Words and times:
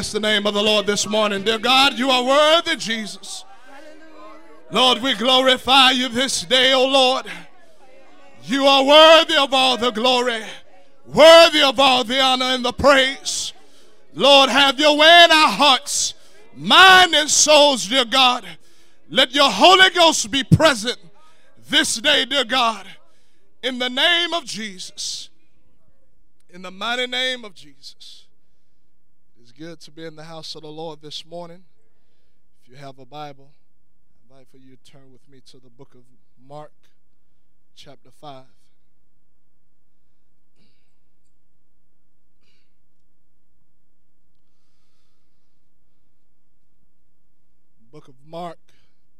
Bless 0.00 0.12
the 0.12 0.20
name 0.20 0.46
of 0.46 0.54
the 0.54 0.62
Lord 0.62 0.86
this 0.86 1.06
morning. 1.06 1.42
Dear 1.44 1.58
God, 1.58 1.98
you 1.98 2.08
are 2.08 2.24
worthy, 2.24 2.74
Jesus. 2.76 3.44
Lord, 4.70 5.02
we 5.02 5.12
glorify 5.12 5.90
you 5.90 6.08
this 6.08 6.40
day, 6.40 6.72
O 6.72 6.86
Lord. 6.86 7.26
You 8.44 8.64
are 8.64 8.82
worthy 8.82 9.36
of 9.36 9.52
all 9.52 9.76
the 9.76 9.90
glory, 9.90 10.40
worthy 11.04 11.60
of 11.60 11.78
all 11.78 12.02
the 12.02 12.18
honor 12.18 12.46
and 12.46 12.64
the 12.64 12.72
praise. 12.72 13.52
Lord, 14.14 14.48
have 14.48 14.80
your 14.80 14.96
way 14.96 15.24
in 15.26 15.32
our 15.32 15.50
hearts, 15.50 16.14
mind, 16.56 17.14
and 17.14 17.28
souls, 17.28 17.86
dear 17.86 18.06
God. 18.06 18.46
Let 19.10 19.34
your 19.34 19.50
Holy 19.50 19.90
Ghost 19.90 20.30
be 20.30 20.44
present 20.44 20.96
this 21.68 21.96
day, 21.96 22.24
dear 22.24 22.44
God, 22.44 22.86
in 23.62 23.78
the 23.78 23.90
name 23.90 24.32
of 24.32 24.46
Jesus. 24.46 25.28
In 26.48 26.62
the 26.62 26.70
mighty 26.70 27.06
name 27.06 27.44
of 27.44 27.54
Jesus. 27.54 27.99
Good 29.60 29.80
to 29.80 29.90
be 29.90 30.06
in 30.06 30.16
the 30.16 30.24
house 30.24 30.54
of 30.54 30.62
the 30.62 30.68
Lord 30.68 31.02
this 31.02 31.26
morning. 31.26 31.64
If 32.62 32.70
you 32.70 32.76
have 32.76 32.98
a 32.98 33.04
Bible, 33.04 33.50
I'd 34.24 34.34
like 34.34 34.50
for 34.50 34.56
you 34.56 34.74
to 34.74 34.90
turn 34.90 35.12
with 35.12 35.28
me 35.28 35.42
to 35.50 35.58
the 35.58 35.68
book 35.68 35.94
of 35.94 36.00
Mark, 36.48 36.72
chapter 37.74 38.08
5. 38.10 38.44
Book 47.92 48.08
of 48.08 48.14
Mark, 48.24 48.56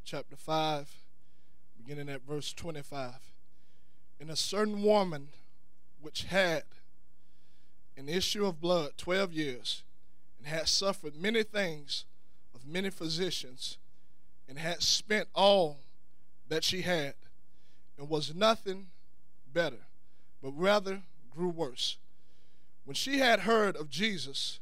chapter 0.06 0.36
5, 0.36 0.90
beginning 1.76 2.08
at 2.08 2.22
verse 2.22 2.54
25. 2.54 3.12
And 4.18 4.30
a 4.30 4.36
certain 4.36 4.82
woman 4.82 5.28
which 6.00 6.22
had 6.22 6.62
an 7.98 8.08
issue 8.08 8.46
of 8.46 8.58
blood 8.58 8.92
12 8.96 9.34
years, 9.34 9.82
and 10.40 10.48
had 10.48 10.66
suffered 10.66 11.14
many 11.14 11.42
things 11.42 12.06
of 12.54 12.66
many 12.66 12.90
physicians, 12.90 13.76
and 14.48 14.58
had 14.58 14.82
spent 14.82 15.28
all 15.34 15.78
that 16.48 16.64
she 16.64 16.82
had, 16.82 17.14
and 17.96 18.08
was 18.08 18.34
nothing 18.34 18.86
better, 19.52 19.86
but 20.42 20.50
rather 20.52 21.02
grew 21.30 21.50
worse. 21.50 21.98
When 22.84 22.94
she 22.94 23.18
had 23.18 23.40
heard 23.40 23.76
of 23.76 23.90
Jesus, 23.90 24.58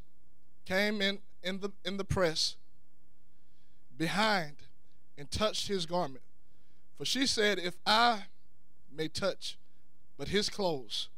came 0.66 1.00
in, 1.00 1.18
in, 1.42 1.60
the, 1.60 1.70
in 1.84 1.96
the 1.96 2.04
press 2.04 2.56
behind 3.96 4.56
and 5.16 5.30
touched 5.30 5.68
his 5.68 5.86
garment. 5.86 6.22
For 6.98 7.06
she 7.06 7.26
said, 7.26 7.58
If 7.58 7.74
I 7.86 8.24
may 8.94 9.08
touch 9.08 9.56
but 10.18 10.28
his 10.28 10.50
clothes, 10.50 11.08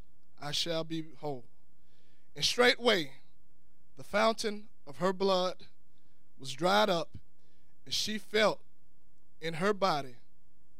I 0.40 0.52
shall 0.52 0.84
be 0.84 1.04
whole. 1.20 1.44
And 2.36 2.44
straightway 2.44 3.10
the 4.00 4.04
fountain 4.04 4.62
of 4.86 4.96
her 4.96 5.12
blood 5.12 5.56
was 6.38 6.54
dried 6.54 6.88
up, 6.88 7.10
and 7.84 7.92
she 7.92 8.16
felt 8.16 8.58
in 9.42 9.52
her 9.52 9.74
body 9.74 10.14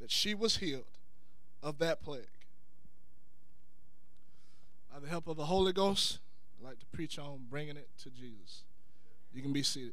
that 0.00 0.10
she 0.10 0.34
was 0.34 0.56
healed 0.56 0.96
of 1.62 1.76
that 1.76 2.02
plague. 2.02 2.22
By 4.90 5.00
the 5.00 5.08
help 5.08 5.28
of 5.28 5.36
the 5.36 5.44
Holy 5.44 5.74
Ghost, 5.74 6.18
I'd 6.58 6.66
like 6.66 6.78
to 6.78 6.86
preach 6.86 7.18
on 7.18 7.40
bringing 7.50 7.76
it 7.76 7.90
to 8.04 8.08
Jesus. 8.08 8.62
You 9.34 9.42
can 9.42 9.52
be 9.52 9.62
seated. 9.62 9.92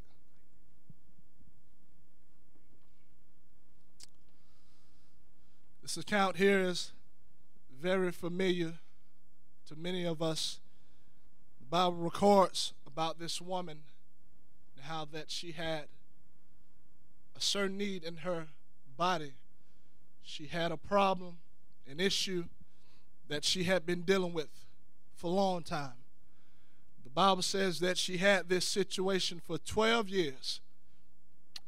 This 5.82 5.98
account 5.98 6.38
here 6.38 6.62
is 6.62 6.94
very 7.78 8.14
familiar 8.14 8.76
to 9.68 9.76
many 9.76 10.06
of 10.06 10.22
us 10.22 10.60
the 11.60 11.66
Bible 11.66 11.98
records 11.98 12.72
about 12.98 13.20
this 13.20 13.40
woman 13.40 13.78
and 14.76 14.86
how 14.86 15.06
that 15.06 15.30
she 15.30 15.52
had 15.52 15.84
a 17.36 17.40
certain 17.40 17.78
need 17.78 18.04
in 18.04 18.18
her 18.18 18.48
body. 18.98 19.34
She 20.24 20.48
had 20.48 20.72
a 20.72 20.78
problem, 20.78 21.38
an 21.88 22.00
issue 22.00 22.46
that 23.28 23.46
she 23.46 23.66
had 23.66 23.86
been 23.86 24.02
dealing 24.02 24.34
with 24.34 24.50
for 25.14 25.28
a 25.28 25.30
long 25.30 25.62
time. 25.62 25.94
The 27.04 27.12
Bible 27.12 27.44
says 27.44 27.80
that 27.82 28.00
she 28.00 28.18
had 28.18 28.50
this 28.50 28.66
situation 28.66 29.44
for 29.46 29.60
12 29.60 30.10
years. 30.10 30.60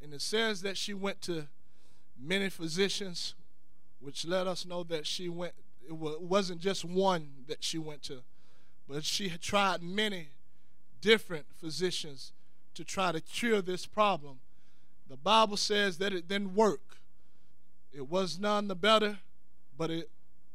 And 0.02 0.12
it 0.16 0.24
says 0.24 0.64
that 0.64 0.78
she 0.78 0.96
went 0.96 1.22
to 1.24 1.46
many 2.20 2.50
physicians, 2.50 3.36
which 4.00 4.26
let 4.26 4.48
us 4.48 4.66
know 4.66 4.82
that 4.86 5.06
she 5.06 5.30
went, 5.30 5.54
it 5.88 5.94
wasn't 5.94 6.60
just 6.60 6.84
one 6.84 7.30
that 7.48 7.64
she 7.64 7.78
went 7.78 8.02
to. 8.04 8.24
But 8.88 9.06
she 9.06 9.30
had 9.30 9.42
tried 9.42 9.84
many 9.84 10.30
different 11.02 11.46
physicians 11.60 12.32
to 12.76 12.84
try 12.84 13.12
to 13.12 13.22
cure 13.22 13.62
this 13.62 13.86
problem. 13.86 14.40
The 15.10 15.18
Bible 15.18 15.58
says 15.58 15.98
that 15.98 16.14
it 16.14 16.28
didn't 16.28 16.56
work. 16.56 16.98
It 17.92 18.10
was 18.10 18.40
none 18.40 18.68
the 18.68 18.76
better, 18.76 19.20
but 19.78 19.90
it 19.90 20.10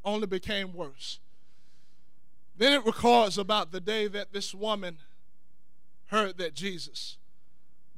only 0.05 0.27
became 0.27 0.73
worse. 0.73 1.19
Then 2.57 2.73
it 2.73 2.87
records 2.87 3.37
about 3.37 3.73
the 3.73 3.81
day 3.81 4.07
that 4.09 4.33
this 4.33 4.55
woman 4.55 4.99
heard 6.07 6.39
that 6.39 6.55
Jesus 6.55 7.17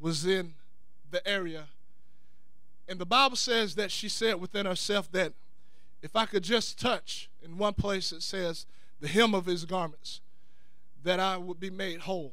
was 0.01 0.25
in 0.25 0.55
the 1.11 1.27
area. 1.29 1.65
And 2.89 2.99
the 2.99 3.06
Bible 3.06 3.37
says 3.37 3.75
that 3.75 3.91
she 3.91 4.09
said 4.09 4.41
within 4.41 4.65
herself 4.65 5.11
that 5.12 5.33
if 6.03 6.15
I 6.15 6.25
could 6.25 6.45
just 6.45 6.81
touch, 6.81 7.29
in 7.43 7.59
one 7.59 7.75
place 7.75 8.12
it 8.12 8.23
says, 8.23 8.65
the 9.01 9.09
hem 9.09 9.35
of 9.35 9.47
his 9.47 9.65
garments, 9.65 10.21
that 11.03 11.21
I 11.21 11.37
would 11.37 11.61
be 11.61 11.70
made 11.70 12.00
whole. 12.00 12.32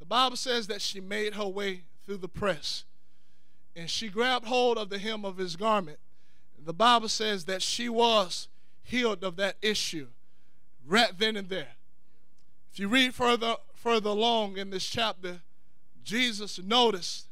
The 0.00 0.06
Bible 0.06 0.36
says 0.36 0.66
that 0.66 0.82
she 0.82 0.98
made 1.00 1.34
her 1.34 1.46
way 1.46 1.82
through 2.04 2.16
the 2.16 2.28
press 2.28 2.84
and 3.76 3.88
she 3.88 4.08
grabbed 4.08 4.46
hold 4.46 4.78
of 4.78 4.88
the 4.88 4.98
hem 4.98 5.24
of 5.24 5.36
his 5.36 5.56
garment. 5.56 5.98
The 6.58 6.72
Bible 6.72 7.08
says 7.08 7.44
that 7.44 7.62
she 7.62 7.88
was 7.88 8.48
healed 8.82 9.22
of 9.22 9.36
that 9.36 9.56
issue 9.62 10.08
right 10.86 11.16
then 11.16 11.36
and 11.36 11.48
there. 11.48 11.74
If 12.72 12.78
you 12.78 12.88
read 12.88 13.14
further 13.14 13.56
further 13.74 14.10
along 14.10 14.56
in 14.56 14.70
this 14.70 14.86
chapter, 14.86 15.40
Jesus 16.02 16.58
noticed 16.58 17.28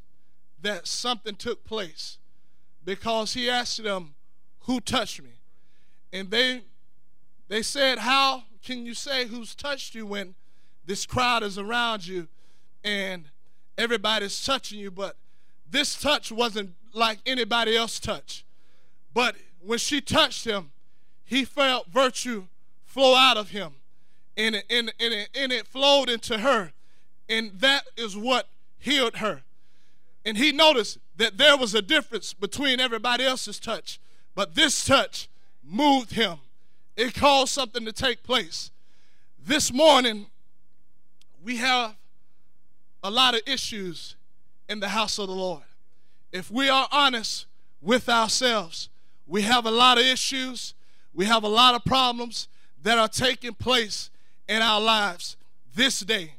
that 0.61 0.87
something 0.87 1.37
took 1.37 1.65
place 1.65 2.19
because 2.85 3.35
he 3.35 3.51
asked 3.51 3.83
them, 3.83 4.15
"Who 4.61 4.81
touched 4.81 5.23
me?" 5.23 5.41
And 6.13 6.31
they 6.31 6.65
they 7.49 7.63
said, 7.63 7.99
"How 7.99 8.45
can 8.63 8.85
you 8.85 8.95
say 8.95 9.27
who's 9.27 9.55
touched 9.55 9.95
you 9.95 10.07
when 10.07 10.35
this 10.85 11.07
crowd 11.07 11.43
is 11.43 11.59
around 11.59 12.07
you 12.07 12.29
and 12.85 13.25
everybody's 13.77 14.45
touching 14.45 14.79
you, 14.79 14.91
but 14.91 15.17
this 15.71 16.01
touch 16.01 16.33
wasn't 16.33 16.75
like 16.93 17.19
anybody 17.27 17.77
else's 17.77 18.01
touch. 18.01 18.45
But 19.15 19.37
when 19.61 19.79
she 19.79 20.01
touched 20.01 20.45
him, 20.45 20.71
he 21.25 21.45
felt 21.45 21.89
virtue 21.89 22.47
flow 22.85 23.15
out 23.15 23.37
of 23.37 23.51
him. 23.51 23.73
And 24.37 24.57
it, 24.57 24.65
and, 24.71 24.93
and, 24.99 25.15
it, 25.15 25.29
and 25.35 25.53
it 25.53 25.67
flowed 25.67 26.09
into 26.09 26.39
her. 26.39 26.73
And 27.29 27.53
that 27.61 27.85
is 27.97 28.17
what 28.17 28.49
healed 28.79 29.17
her. 29.17 29.43
And 30.25 30.39
he 30.39 30.53
noticed 30.53 30.99
that 31.17 31.37
there 31.39 31.57
was 31.57 31.75
a 31.75 31.83
difference 31.83 32.33
between 32.33 32.81
everybody 32.81 33.25
else's 33.25 33.59
touch. 33.59 34.01
But 34.35 34.55
this 34.55 34.85
touch 34.85 35.29
moved 35.63 36.13
him. 36.13 36.39
It 36.97 37.15
caused 37.15 37.53
something 37.53 37.85
to 37.85 37.93
take 37.93 38.23
place. 38.23 38.71
This 39.45 39.73
morning, 39.73 40.27
we 41.43 41.57
have 41.57 41.95
a 43.09 43.11
lot 43.11 43.35
of 43.35 43.41
issues 43.47 44.17
in 44.69 44.81
the 44.81 44.89
house 44.89 45.19
of 45.19 45.29
the 45.29 45.35
Lord. 45.35 45.63
If 46.31 46.51
we 46.51 46.69
are 46.69 46.87
honest 46.93 47.47
with 47.81 48.07
ourselves, 48.07 48.91
we 49.27 49.41
have 49.43 49.65
a 49.65 49.71
lot 49.71 49.97
of 49.97 50.05
issues, 50.05 50.75
we 51.15 51.25
have 51.25 51.43
a 51.43 51.49
lot 51.49 51.75
of 51.75 51.83
problems 51.87 52.49
that 52.83 52.99
are 52.99 53.09
taking 53.09 53.55
place 53.55 54.11
in 54.47 54.61
our 54.61 54.79
lives 54.79 55.39
this 55.75 56.01
day, 56.01 56.35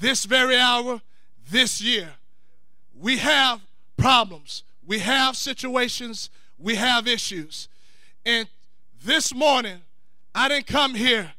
this 0.00 0.24
very 0.24 0.56
hour, 0.56 1.02
this 1.50 1.82
year. 1.82 2.08
We 2.98 3.18
have 3.18 3.60
problems, 3.98 4.62
we 4.86 5.00
have 5.00 5.36
situations, 5.36 6.30
we 6.58 6.76
have 6.76 7.06
issues. 7.06 7.68
And 8.24 8.48
this 9.04 9.34
morning, 9.34 9.82
I 10.34 10.48
didn't 10.48 10.66
come 10.66 10.94
here 10.94 11.32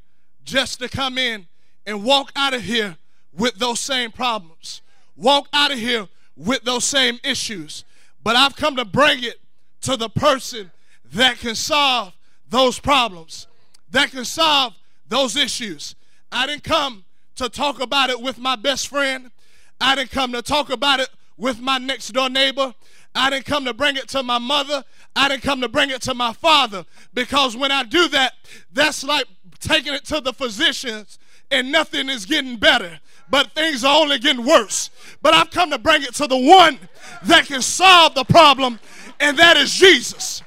just 0.45 0.77
to 0.81 0.87
come 0.87 1.17
in 1.17 1.47
and 1.87 2.03
walk 2.03 2.31
out 2.35 2.53
of 2.53 2.61
here 2.61 2.95
with 3.37 3.55
those 3.55 3.79
same 3.79 4.11
problems, 4.11 4.81
walk 5.15 5.47
out 5.53 5.71
of 5.71 5.77
here 5.77 6.07
with 6.35 6.63
those 6.63 6.83
same 6.83 7.19
issues. 7.23 7.85
But 8.23 8.35
I've 8.35 8.55
come 8.55 8.75
to 8.75 8.85
bring 8.85 9.23
it 9.23 9.39
to 9.81 9.95
the 9.95 10.09
person 10.09 10.71
that 11.13 11.37
can 11.37 11.55
solve 11.55 12.13
those 12.49 12.79
problems, 12.79 13.47
that 13.91 14.11
can 14.11 14.25
solve 14.25 14.73
those 15.07 15.35
issues. 15.35 15.95
I 16.31 16.45
didn't 16.47 16.63
come 16.63 17.05
to 17.35 17.49
talk 17.49 17.79
about 17.79 18.09
it 18.09 18.19
with 18.19 18.37
my 18.37 18.55
best 18.55 18.87
friend. 18.87 19.31
I 19.79 19.95
didn't 19.95 20.11
come 20.11 20.31
to 20.33 20.41
talk 20.41 20.69
about 20.69 20.99
it 20.99 21.09
with 21.37 21.59
my 21.59 21.77
next 21.77 22.09
door 22.09 22.29
neighbor. 22.29 22.73
I 23.15 23.29
didn't 23.29 23.45
come 23.45 23.65
to 23.65 23.73
bring 23.73 23.95
it 23.95 24.07
to 24.09 24.23
my 24.23 24.37
mother. 24.37 24.83
I 25.15 25.29
didn't 25.29 25.43
come 25.43 25.61
to 25.61 25.69
bring 25.69 25.89
it 25.89 26.01
to 26.03 26.13
my 26.13 26.33
father 26.33 26.85
because 27.13 27.55
when 27.55 27.71
I 27.71 27.83
do 27.83 28.07
that, 28.09 28.33
that's 28.71 29.03
like 29.03 29.25
taking 29.59 29.93
it 29.93 30.05
to 30.05 30.19
the 30.19 30.33
physicians 30.33 31.19
and 31.49 31.71
nothing 31.71 32.09
is 32.09 32.25
getting 32.25 32.57
better, 32.57 32.99
but 33.29 33.51
things 33.51 33.83
are 33.83 34.01
only 34.01 34.19
getting 34.19 34.45
worse. 34.45 34.89
But 35.21 35.33
I've 35.33 35.51
come 35.51 35.71
to 35.71 35.77
bring 35.77 36.03
it 36.03 36.13
to 36.15 36.27
the 36.27 36.37
one 36.37 36.79
that 37.23 37.45
can 37.45 37.61
solve 37.61 38.15
the 38.15 38.23
problem, 38.23 38.79
and 39.19 39.37
that 39.37 39.57
is 39.57 39.71
Jesus. 39.73 40.41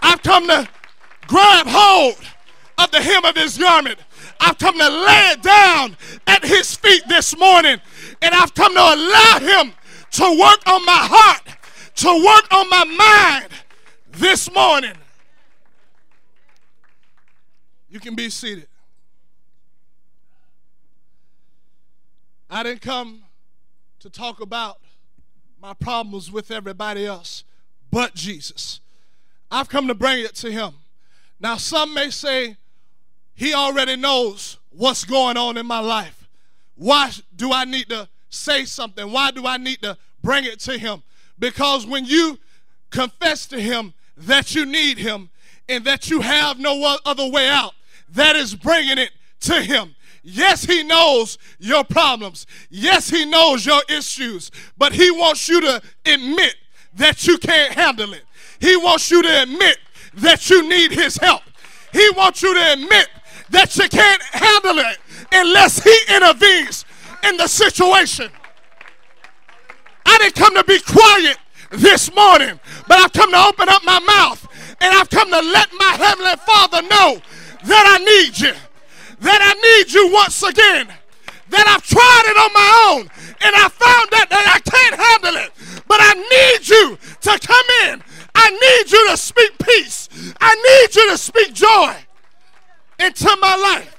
I've 0.00 0.22
come 0.22 0.46
to 0.48 0.68
grab 1.26 1.66
hold 1.68 2.16
of 2.78 2.90
the 2.90 3.00
hem 3.00 3.24
of 3.24 3.36
his 3.36 3.58
garment. 3.58 3.98
I've 4.40 4.58
come 4.58 4.78
to 4.78 4.88
lay 4.88 5.30
it 5.32 5.42
down 5.42 5.96
at 6.26 6.44
his 6.44 6.74
feet 6.76 7.02
this 7.08 7.36
morning, 7.36 7.78
and 8.20 8.34
I've 8.34 8.54
come 8.54 8.74
to 8.74 8.80
allow 8.80 9.38
him 9.40 9.72
to 10.12 10.40
work 10.40 10.66
on 10.66 10.84
my 10.84 10.98
heart, 11.10 11.42
to 11.96 12.08
work 12.08 12.52
on 12.52 12.68
my 12.68 12.84
mind 12.84 13.52
this 14.12 14.52
morning. 14.52 14.94
You 17.88 18.00
can 18.00 18.14
be 18.14 18.28
seated. 18.28 18.66
I 22.48 22.62
didn't 22.62 22.82
come 22.82 23.22
to 24.00 24.10
talk 24.10 24.40
about 24.40 24.78
my 25.60 25.74
problems 25.74 26.30
with 26.30 26.50
everybody 26.50 27.06
else 27.06 27.44
but 27.90 28.14
Jesus. 28.14 28.80
I've 29.50 29.68
come 29.68 29.86
to 29.86 29.94
bring 29.94 30.24
it 30.24 30.34
to 30.36 30.50
him. 30.50 30.74
Now, 31.38 31.56
some 31.56 31.94
may 31.94 32.10
say, 32.10 32.56
he 33.34 33.54
already 33.54 33.96
knows 33.96 34.58
what's 34.70 35.04
going 35.04 35.36
on 35.36 35.56
in 35.56 35.66
my 35.66 35.78
life. 35.78 36.28
Why 36.74 37.12
do 37.36 37.52
I 37.52 37.64
need 37.64 37.88
to 37.90 38.08
say 38.30 38.64
something? 38.64 39.12
Why 39.12 39.30
do 39.30 39.46
I 39.46 39.58
need 39.58 39.80
to 39.82 39.96
bring 40.22 40.44
it 40.44 40.58
to 40.60 40.76
him? 40.76 41.02
Because 41.38 41.86
when 41.86 42.04
you 42.04 42.38
confess 42.90 43.46
to 43.46 43.60
him 43.60 43.94
that 44.16 44.54
you 44.54 44.66
need 44.66 44.98
him 44.98 45.30
and 45.68 45.84
that 45.84 46.10
you 46.10 46.20
have 46.20 46.58
no 46.58 46.96
other 47.04 47.28
way 47.28 47.48
out, 47.48 47.74
that 48.10 48.36
is 48.36 48.54
bringing 48.54 48.98
it 48.98 49.10
to 49.40 49.60
him. 49.60 49.94
Yes, 50.26 50.64
he 50.64 50.82
knows 50.82 51.36
your 51.58 51.84
problems. 51.84 52.46
Yes, 52.70 53.10
he 53.10 53.26
knows 53.26 53.66
your 53.66 53.82
issues, 53.90 54.50
but 54.78 54.94
he 54.94 55.10
wants 55.10 55.48
you 55.48 55.60
to 55.60 55.82
admit 56.06 56.56
that 56.94 57.26
you 57.26 57.36
can't 57.36 57.74
handle 57.74 58.14
it. 58.14 58.24
He 58.58 58.74
wants 58.76 59.10
you 59.10 59.22
to 59.22 59.42
admit 59.42 59.78
that 60.14 60.48
you 60.48 60.66
need 60.66 60.92
his 60.92 61.18
help. 61.18 61.42
He 61.92 62.08
wants 62.16 62.42
you 62.42 62.54
to 62.54 62.72
admit 62.72 63.08
that 63.50 63.76
you 63.76 63.86
can't 63.88 64.22
handle 64.22 64.78
it 64.78 64.98
unless 65.30 65.84
he 65.84 65.96
intervenes 66.14 66.86
in 67.28 67.36
the 67.36 67.46
situation. 67.46 68.30
I 70.06 70.18
didn't 70.18 70.36
come 70.36 70.54
to 70.54 70.64
be 70.64 70.80
quiet 70.80 71.36
this 71.70 72.14
morning, 72.14 72.58
but 72.88 72.98
I've 72.98 73.12
come 73.12 73.30
to 73.30 73.44
open 73.46 73.68
up 73.68 73.84
my 73.84 74.00
mouth 74.00 74.46
and 74.80 74.94
I've 74.94 75.10
come 75.10 75.28
to 75.30 75.40
let 75.40 75.68
my 75.78 75.96
Heavenly 75.98 76.36
Father 76.46 76.82
know 76.82 77.20
that 77.64 77.98
I 78.00 78.04
need 78.04 78.38
you, 78.38 78.54
that 79.24 79.40
I 79.40 79.54
need 79.56 79.92
you 79.92 80.12
once 80.12 80.42
again, 80.42 80.86
that 81.48 81.66
I've 81.66 81.82
tried 81.82 82.24
it 82.28 82.36
on 82.36 82.52
my 82.52 82.70
own 82.92 83.00
and 83.40 83.54
I 83.56 83.68
found 83.68 84.12
out 84.14 84.28
that 84.28 84.46
I 84.54 84.60
can't 84.60 84.96
handle 85.00 85.36
it, 85.42 85.82
but 85.88 85.98
I 86.00 86.12
need 86.14 86.68
you 86.68 86.98
to 87.22 87.46
come 87.46 87.66
in. 87.88 88.02
I 88.34 88.50
need 88.50 88.92
you 88.92 89.10
to 89.10 89.16
speak 89.16 89.52
peace. 89.58 90.08
I 90.40 90.54
need 90.54 90.94
you 90.94 91.10
to 91.10 91.18
speak 91.18 91.54
joy 91.54 91.94
into 92.98 93.36
my 93.40 93.56
life. 93.56 93.96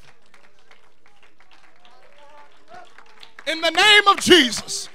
In 3.48 3.62
the 3.62 3.72
name 3.72 4.08
of 4.08 4.20
Jesus. 4.20 4.90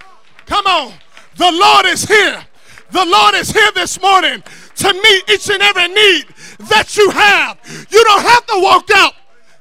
Come 0.46 0.66
on. 0.66 0.92
The 1.36 1.50
Lord 1.50 1.86
is 1.86 2.04
here. 2.04 2.44
The 2.90 3.04
Lord 3.04 3.34
is 3.34 3.50
here 3.50 3.70
this 3.74 4.00
morning 4.00 4.42
to 4.76 4.92
meet 4.92 5.30
each 5.30 5.48
and 5.48 5.62
every 5.62 5.88
need 5.88 6.26
that 6.68 6.96
you 6.96 7.10
have. 7.10 7.58
You 7.90 8.04
don't 8.04 8.22
have 8.22 8.46
to 8.46 8.60
walk 8.60 8.90
out 8.94 9.14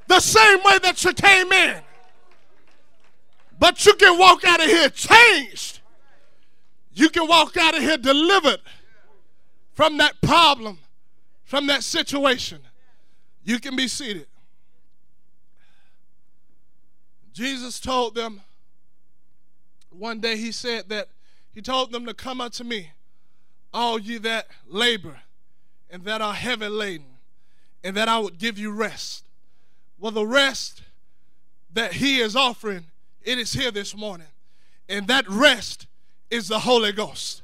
the 0.10 0.20
same 0.20 0.58
way 0.64 0.80
that 0.80 1.04
you 1.04 1.14
came 1.14 1.52
in. 1.52 1.82
But 3.60 3.86
you 3.86 3.94
can 3.94 4.18
walk 4.18 4.44
out 4.44 4.60
of 4.60 4.66
here 4.66 4.90
changed. 4.90 5.80
You 6.94 7.10
can 7.10 7.28
walk 7.28 7.56
out 7.56 7.78
of 7.78 7.82
here 7.82 7.98
delivered 7.98 8.60
from 9.74 9.98
that 9.98 10.20
problem, 10.22 10.80
from 11.44 11.68
that 11.68 11.84
situation. 11.84 12.60
You 13.44 13.60
can 13.60 13.76
be 13.76 13.88
seated. 13.88 14.26
Jesus 17.32 17.80
told 17.80 18.16
them 18.16 18.42
one 19.92 20.20
day, 20.20 20.38
He 20.38 20.52
said 20.52 20.90
that 20.90 21.10
He 21.54 21.62
told 21.62 21.92
them 21.92 22.08
to 22.08 22.16
come 22.16 22.42
unto 22.42 22.64
me, 22.64 22.92
all 23.72 24.00
ye 24.00 24.18
that 24.18 24.48
labor 24.68 25.22
and 25.92 26.04
that 26.06 26.22
are 26.22 26.34
heavy 26.34 26.68
laden, 26.68 27.06
and 27.84 27.96
that 27.96 28.10
I 28.10 28.18
would 28.18 28.40
give 28.40 28.58
you 28.58 28.72
rest. 28.72 29.29
Well, 30.00 30.12
the 30.12 30.26
rest 30.26 30.82
that 31.74 31.94
He 31.94 32.20
is 32.20 32.36
offering, 32.36 32.86
it 33.22 33.38
is 33.38 33.54
here 33.54 33.72
this 33.72 33.96
morning. 33.96 34.28
And 34.88 35.08
that 35.08 35.28
rest 35.30 35.88
is 36.32 36.48
the 36.48 36.60
Holy 36.60 36.92
Ghost. 36.92 37.44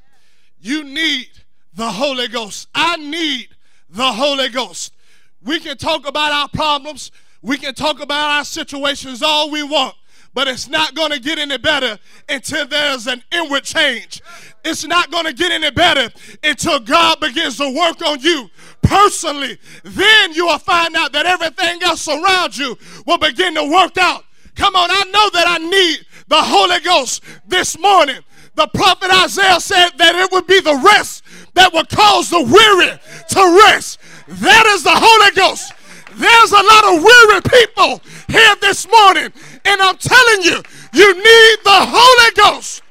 You 0.58 0.82
need 0.82 1.28
the 1.74 1.90
Holy 1.90 2.28
Ghost. 2.28 2.68
I 2.74 2.96
need 2.96 3.48
the 3.90 4.12
Holy 4.12 4.48
Ghost. 4.48 4.94
We 5.42 5.60
can 5.60 5.76
talk 5.76 6.08
about 6.08 6.32
our 6.32 6.48
problems, 6.48 7.12
we 7.42 7.58
can 7.58 7.74
talk 7.74 8.02
about 8.02 8.38
our 8.38 8.44
situations 8.44 9.22
all 9.22 9.50
we 9.50 9.62
want, 9.62 9.94
but 10.34 10.48
it's 10.48 10.66
not 10.68 10.94
going 10.94 11.12
to 11.12 11.20
get 11.20 11.38
any 11.38 11.58
better 11.58 11.98
until 12.28 12.66
there's 12.66 13.06
an 13.06 13.22
inward 13.30 13.62
change. 13.62 14.22
It's 14.66 14.84
not 14.84 15.12
going 15.12 15.26
to 15.26 15.32
get 15.32 15.52
any 15.52 15.70
better 15.70 16.10
until 16.42 16.80
God 16.80 17.20
begins 17.20 17.56
to 17.58 17.72
work 17.72 18.02
on 18.04 18.18
you 18.20 18.50
personally. 18.82 19.58
Then 19.84 20.32
you 20.32 20.46
will 20.46 20.58
find 20.58 20.96
out 20.96 21.12
that 21.12 21.24
everything 21.24 21.82
else 21.84 22.08
around 22.08 22.58
you 22.58 22.76
will 23.06 23.18
begin 23.18 23.54
to 23.54 23.70
work 23.70 23.96
out. 23.96 24.24
Come 24.56 24.74
on, 24.74 24.90
I 24.90 25.04
know 25.04 25.30
that 25.30 25.46
I 25.46 25.58
need 25.58 26.04
the 26.26 26.42
Holy 26.42 26.80
Ghost 26.80 27.22
this 27.46 27.78
morning. 27.78 28.18
The 28.56 28.66
prophet 28.74 29.10
Isaiah 29.22 29.60
said 29.60 29.90
that 29.98 30.16
it 30.16 30.32
would 30.32 30.48
be 30.48 30.60
the 30.60 30.82
rest 30.84 31.22
that 31.54 31.72
would 31.72 31.88
cause 31.88 32.30
the 32.30 32.42
weary 32.42 32.98
to 33.28 33.62
rest. 33.68 34.00
That 34.26 34.66
is 34.74 34.82
the 34.82 34.94
Holy 34.94 35.30
Ghost. 35.36 35.72
There's 36.14 36.50
a 36.50 36.64
lot 36.64 36.96
of 36.96 37.04
weary 37.04 37.40
people 37.42 38.00
here 38.26 38.56
this 38.60 38.88
morning, 38.90 39.30
and 39.64 39.80
I'm 39.80 39.96
telling 39.98 40.42
you, 40.42 40.60
you 40.92 41.14
need 41.14 41.56
the 41.62 41.86
Holy 41.86 42.32
Ghost. 42.34 42.82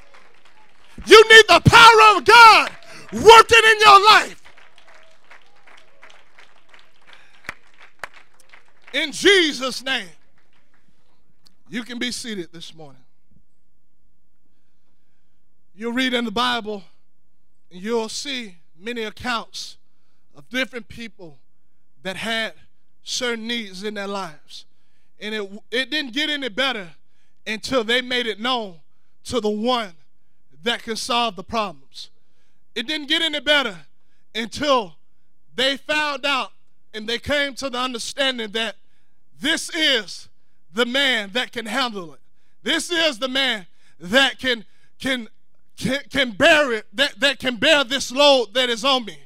You 1.06 1.24
need 1.30 1.46
the 1.48 1.62
power 1.66 2.18
of 2.18 2.26
God 2.26 2.72
working 3.14 3.62
in 3.72 3.80
your 3.80 4.06
life. 4.06 4.42
In 8.94 9.12
Jesus' 9.12 9.84
name, 9.84 10.08
you 11.70 11.84
can 11.84 12.00
be 12.00 12.12
seated 12.12 12.52
this 12.52 12.74
morning. 12.74 13.02
You'll 15.76 15.94
read 15.94 16.14
in 16.14 16.24
the 16.24 16.32
Bible 16.32 16.84
and 17.72 17.82
you'll 17.82 18.10
see 18.10 18.56
many 18.80 19.04
accounts 19.04 19.78
of 20.36 20.48
different 20.50 20.88
people 20.88 21.38
that 22.04 22.16
had 22.16 22.54
certain 23.04 23.48
needs 23.48 23.84
in 23.84 23.94
their 23.94 24.08
lives. 24.08 24.66
And 25.20 25.36
it, 25.36 25.52
it 25.72 25.90
didn't 25.90 26.14
get 26.14 26.30
any 26.30 26.50
better 26.50 26.90
until 27.46 27.84
they 27.84 28.02
made 28.02 28.28
it 28.28 28.40
known 28.40 28.76
to 29.26 29.40
the 29.40 29.50
one 29.50 29.94
that 30.66 30.82
can 30.84 30.96
solve 30.96 31.36
the 31.36 31.44
problems. 31.44 32.10
It 32.74 32.88
didn't 32.88 33.08
get 33.08 33.22
any 33.22 33.40
better 33.40 33.78
until 34.34 34.96
they 35.56 35.78
found 35.78 36.26
out 36.26 36.52
and 36.94 37.08
they 37.08 37.20
came 37.20 37.54
to 37.56 37.70
the 37.70 37.78
understanding 37.78 38.52
that 38.52 38.76
this 39.40 39.70
is 39.70 40.28
the 40.74 40.86
man 40.86 41.30
that 41.34 41.52
can 41.52 41.68
handle 41.68 42.14
it. 42.14 42.20
This 42.64 42.92
is 42.92 43.20
the 43.20 43.28
man 43.28 43.68
that 44.00 44.40
can 44.40 44.66
can 45.00 45.30
can, 45.78 46.00
can 46.10 46.32
bear 46.32 46.74
it, 46.74 46.86
that, 46.94 47.20
that 47.20 47.38
can 47.38 47.58
bear 47.58 47.84
this 47.84 48.12
load 48.12 48.54
that 48.54 48.70
is 48.70 48.84
on 48.86 49.06
me. 49.06 49.18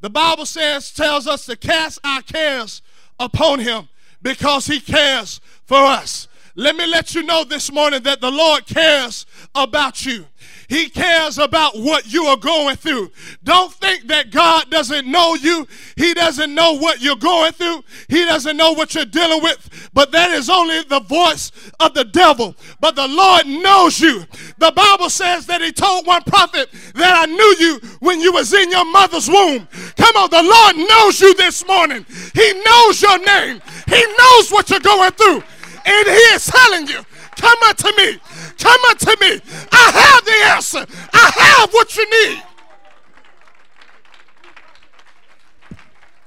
The 0.00 0.10
Bible 0.10 0.46
says, 0.46 0.92
tells 0.92 1.26
us 1.26 1.46
to 1.46 1.56
cast 1.56 1.98
our 2.04 2.22
cares 2.22 2.82
upon 3.18 3.60
him 3.60 3.88
because 4.22 4.66
he 4.66 4.80
cares 4.80 5.40
for 5.64 5.78
us. 5.78 6.28
Let 6.54 6.76
me 6.76 6.86
let 6.86 7.14
you 7.14 7.22
know 7.22 7.44
this 7.44 7.72
morning 7.72 8.02
that 8.02 8.20
the 8.20 8.30
Lord 8.30 8.66
cares 8.66 9.24
about 9.54 10.04
you. 10.04 10.26
He 10.68 10.90
cares 10.90 11.38
about 11.38 11.78
what 11.78 12.12
you 12.12 12.24
are 12.24 12.36
going 12.36 12.76
through. 12.76 13.10
Don't 13.42 13.72
think 13.72 14.06
that 14.08 14.30
God 14.30 14.70
doesn't 14.70 15.06
know 15.06 15.34
you. 15.34 15.66
He 15.96 16.12
doesn't 16.12 16.54
know 16.54 16.74
what 16.74 17.00
you're 17.00 17.16
going 17.16 17.52
through. 17.52 17.82
He 18.08 18.24
doesn't 18.26 18.56
know 18.56 18.72
what 18.72 18.94
you're 18.94 19.06
dealing 19.06 19.42
with. 19.42 19.90
But 19.94 20.12
that 20.12 20.30
is 20.30 20.50
only 20.50 20.82
the 20.82 21.00
voice 21.00 21.52
of 21.80 21.94
the 21.94 22.04
devil. 22.04 22.54
But 22.80 22.96
the 22.96 23.08
Lord 23.08 23.46
knows 23.46 23.98
you. 23.98 24.26
The 24.58 24.70
Bible 24.72 25.08
says 25.08 25.46
that 25.46 25.62
he 25.62 25.72
told 25.72 26.06
one 26.06 26.22
prophet 26.24 26.68
that 26.94 27.16
I 27.16 27.24
knew 27.24 27.56
you 27.58 27.80
when 28.00 28.20
you 28.20 28.34
was 28.34 28.52
in 28.52 28.70
your 28.70 28.84
mother's 28.84 29.28
womb. 29.28 29.66
Come 29.96 30.16
on, 30.16 30.28
the 30.28 30.42
Lord 30.42 30.76
knows 30.76 31.18
you 31.18 31.32
this 31.34 31.66
morning. 31.66 32.04
He 32.34 32.62
knows 32.62 33.00
your 33.00 33.18
name. 33.18 33.62
He 33.88 34.04
knows 34.18 34.50
what 34.50 34.68
you're 34.68 34.80
going 34.80 35.12
through. 35.12 35.42
And 35.86 36.06
he 36.06 36.24
is 36.36 36.44
telling 36.44 36.86
you, 36.88 37.00
come 37.36 37.58
unto 37.62 37.88
me. 37.96 38.18
Come 38.58 38.80
unto 38.90 39.10
me. 39.20 39.40
I 39.72 39.90
have 39.94 40.24
the 40.24 40.38
answer. 40.54 40.86
I 41.12 41.30
have 41.34 41.72
what 41.72 41.96
you 41.96 42.10
need. 42.10 42.42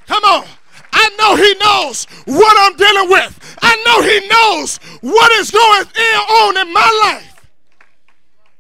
Come 0.07 0.23
on. 0.23 0.45
I 0.93 1.09
know 1.17 1.35
he 1.35 1.55
knows 1.55 2.05
what 2.25 2.55
I'm 2.59 2.75
dealing 2.75 3.09
with. 3.09 3.57
I 3.61 3.75
know 3.85 4.01
he 4.01 4.27
knows 4.27 4.77
what 5.01 5.31
is 5.33 5.51
going 5.51 5.85
on 5.85 6.57
in 6.57 6.73
my 6.73 7.01
life. 7.03 7.31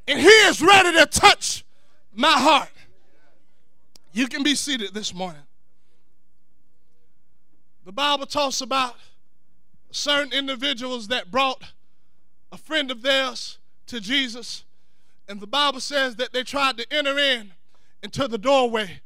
And 0.07 0.19
He 0.19 0.27
is 0.27 0.61
ready 0.61 0.91
to 0.93 1.05
touch 1.05 1.63
my 2.13 2.31
heart. 2.31 2.69
You 4.11 4.27
can 4.27 4.43
be 4.43 4.55
seated 4.55 4.93
this 4.93 5.13
morning. 5.13 5.41
The 7.85 7.93
Bible 7.93 8.25
talks 8.25 8.59
about 8.59 8.95
certain 9.91 10.33
individuals 10.33 11.07
that 11.07 11.31
brought 11.31 11.63
a 12.51 12.57
friend 12.57 12.91
of 12.91 13.01
theirs 13.01 13.57
to 13.91 13.99
Jesus. 13.99 14.63
And 15.27 15.39
the 15.39 15.47
Bible 15.47 15.79
says 15.79 16.15
that 16.15 16.33
they 16.33 16.43
tried 16.43 16.77
to 16.77 16.85
enter 16.91 17.19
in 17.19 17.51
into 18.01 18.27
the 18.27 18.37
doorway 18.37 19.01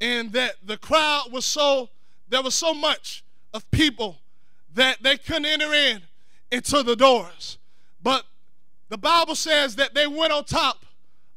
and 0.00 0.32
that 0.32 0.54
the 0.64 0.76
crowd 0.76 1.32
was 1.32 1.44
so 1.44 1.88
there 2.28 2.42
was 2.42 2.54
so 2.54 2.74
much 2.74 3.24
of 3.54 3.68
people 3.70 4.18
that 4.74 5.02
they 5.02 5.16
couldn't 5.16 5.46
enter 5.46 5.72
in 5.72 6.02
into 6.52 6.82
the 6.82 6.94
doors. 6.94 7.58
But 8.02 8.24
the 8.90 8.98
Bible 8.98 9.34
says 9.34 9.76
that 9.76 9.94
they 9.94 10.06
went 10.06 10.32
on 10.32 10.44
top 10.44 10.84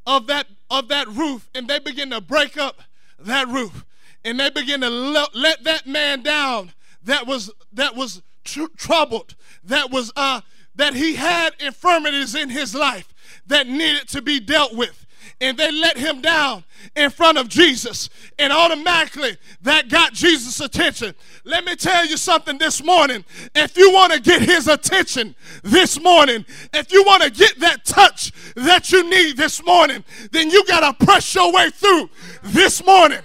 of 0.06 0.28
that 0.28 0.48
of 0.70 0.90
that 0.90 1.08
roof 1.08 1.50
and 1.56 1.68
they 1.68 1.80
began 1.80 2.10
to 2.10 2.22
break 2.22 2.58
up 2.58 2.82
that 3.20 3.48
roof 3.48 3.86
and 4.26 4.40
they 4.40 4.50
began 4.50 4.82
to 4.82 4.90
let, 4.90 5.34
let 5.34 5.64
that 5.64 5.88
man 5.88 6.22
down 6.24 6.74
that 7.04 7.26
was 7.26 7.52
that 7.72 7.96
was 7.96 8.22
tr- 8.44 8.66
troubled 8.76 9.36
that 9.64 9.92
was 9.92 10.12
uh 10.16 10.42
that 10.76 10.94
he 10.94 11.16
had 11.16 11.54
infirmities 11.60 12.36
in 12.36 12.50
his 12.50 12.74
life 12.74 13.14
that 13.48 13.68
needed 13.68 14.08
to 14.10 14.22
be 14.22 14.40
dealt 14.40 14.76
with 14.76 15.06
and 15.42 15.58
they 15.58 15.72
let 15.72 15.98
him 15.98 16.22
down 16.22 16.64
in 16.96 17.10
front 17.10 17.38
of 17.38 17.50
Jesus. 17.50 18.10
And 18.38 18.54
automatically 18.54 19.38
that 19.64 19.90
got 19.90 20.14
Jesus' 20.14 20.62
attention. 20.62 21.16
Let 21.44 21.66
me 21.66 21.76
tell 21.76 22.06
you 22.06 22.16
something 22.16 22.60
this 22.60 22.84
morning. 22.84 23.26
If 23.56 23.76
you 23.76 23.92
want 23.92 24.14
to 24.14 24.22
get 24.22 24.42
his 24.44 24.68
attention 24.68 25.36
this 25.64 26.00
morning, 26.00 26.46
if 26.74 26.92
you 26.94 27.04
want 27.04 27.24
to 27.24 27.32
get 27.32 27.60
that 27.60 27.84
touch 27.84 28.32
that 28.56 28.92
you 28.92 29.10
need 29.10 29.36
this 29.36 29.64
morning, 29.66 30.04
then 30.32 30.52
you 30.52 30.64
got 30.66 30.98
to 30.98 31.06
press 31.06 31.34
your 31.34 31.52
way 31.52 31.72
through 31.72 32.10
this 32.44 32.86
morning. 32.86 33.22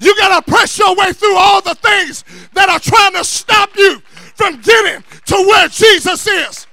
You 0.00 0.16
got 0.16 0.44
to 0.44 0.50
press 0.50 0.76
your 0.78 0.96
way 0.96 1.12
through 1.12 1.36
all 1.36 1.62
the 1.62 1.76
things 1.76 2.24
that 2.54 2.68
are 2.68 2.80
trying 2.80 3.12
to 3.12 3.22
stop 3.22 3.76
you 3.76 4.00
from 4.34 4.60
getting 4.60 5.04
to 5.26 5.34
where 5.34 5.68
Jesus 5.68 6.26
is. 6.26 6.66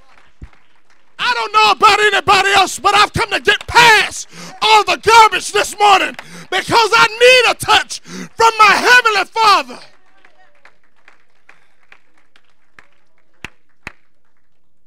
I 1.20 1.34
don't 1.34 1.54
know 1.54 1.72
about 1.72 2.00
anybody 2.00 2.50
else, 2.54 2.80
but 2.80 2.96
I've 2.96 3.12
come 3.12 3.30
to 3.32 3.42
get 3.42 3.68
past 3.68 4.30
all 4.62 4.84
the 4.86 4.98
garbage 4.98 5.52
this 5.52 5.78
morning 5.78 6.16
because 6.50 6.90
I 6.94 7.08
need 7.08 7.52
a 7.52 7.56
touch 7.56 8.00
from 8.00 8.52
my 8.58 8.74
Heavenly 8.74 9.26
Father. 9.26 9.80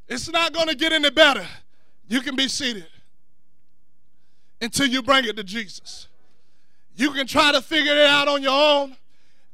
It's 0.09 0.31
not 0.31 0.53
going 0.53 0.69
to 0.69 0.75
get 0.75 0.93
any 0.93 1.11
better. 1.11 1.47
You 2.09 2.21
can 2.21 2.37
be 2.37 2.49
seated 2.49 2.87
until 4.61 4.87
you 4.87 5.03
bring 5.03 5.25
it 5.25 5.37
to 5.37 5.45
Jesus. 5.45 6.09
You 6.97 7.11
can 7.13 7.27
try 7.27 7.53
to 7.53 7.61
figure 7.63 7.95
it 7.95 8.07
out 8.07 8.29
on 8.29 8.43
your 8.43 8.53
own. 8.53 8.97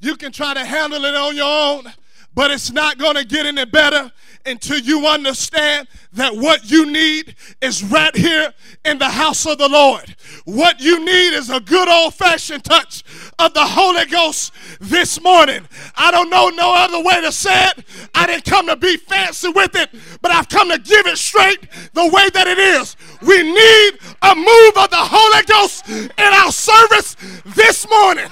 You 0.00 0.16
can 0.16 0.32
try 0.32 0.54
to 0.54 0.64
handle 0.64 1.04
it 1.04 1.14
on 1.14 1.36
your 1.36 1.44
own, 1.44 1.92
but 2.38 2.52
it's 2.52 2.70
not 2.70 2.98
going 2.98 3.16
to 3.16 3.24
get 3.24 3.46
any 3.46 3.64
better 3.64 4.12
until 4.46 4.78
you 4.78 5.08
understand 5.08 5.88
that 6.12 6.36
what 6.36 6.70
you 6.70 6.86
need 6.86 7.34
is 7.60 7.82
right 7.82 8.14
here 8.14 8.54
in 8.84 8.96
the 8.96 9.08
house 9.08 9.44
of 9.44 9.58
the 9.58 9.68
Lord. 9.68 10.14
What 10.44 10.80
you 10.80 11.04
need 11.04 11.34
is 11.34 11.50
a 11.50 11.58
good 11.58 11.88
old 11.88 12.14
fashioned 12.14 12.62
touch 12.62 13.02
of 13.40 13.54
the 13.54 13.64
Holy 13.66 14.06
Ghost 14.06 14.52
this 14.78 15.20
morning. 15.20 15.66
I 15.96 16.12
don't 16.12 16.30
know 16.30 16.48
no 16.50 16.72
other 16.76 17.02
way 17.02 17.20
to 17.22 17.32
say 17.32 17.70
it. 17.70 17.84
I 18.14 18.28
didn't 18.28 18.44
come 18.44 18.68
to 18.68 18.76
be 18.76 18.98
fancy 18.98 19.48
with 19.48 19.74
it, 19.74 19.90
but 20.22 20.30
I've 20.30 20.48
come 20.48 20.70
to 20.70 20.78
give 20.78 21.08
it 21.08 21.18
straight 21.18 21.58
the 21.94 22.06
way 22.06 22.30
that 22.34 22.46
it 22.46 22.58
is. 22.58 22.94
We 23.20 23.42
need 23.42 23.98
a 24.22 24.36
move 24.36 24.76
of 24.76 24.90
the 24.90 24.96
Holy 24.96 25.42
Ghost 25.42 25.88
in 25.88 26.34
our 26.34 26.52
service 26.52 27.16
this 27.56 27.84
morning. 27.90 28.30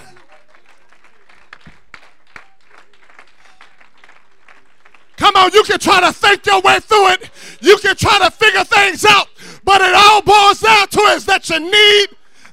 Come 5.16 5.34
on, 5.36 5.50
you 5.52 5.62
can 5.62 5.78
try 5.78 6.00
to 6.00 6.12
think 6.12 6.44
your 6.44 6.60
way 6.60 6.78
through 6.80 7.08
it. 7.10 7.30
You 7.60 7.78
can 7.78 7.96
try 7.96 8.18
to 8.18 8.30
figure 8.30 8.64
things 8.64 9.04
out. 9.04 9.28
But 9.64 9.80
it 9.80 9.94
all 9.94 10.22
boils 10.22 10.60
down 10.60 10.88
to 10.88 11.00
is 11.14 11.24
that 11.26 11.48
you 11.48 11.58
need 11.58 12.08